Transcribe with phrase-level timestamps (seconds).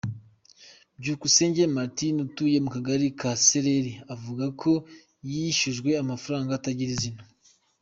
[0.99, 4.71] Byukusenge Martin, atuye mu Kagari ka Sereri, avuga ko
[5.29, 7.21] yishyujwe amafaranga atagira izina.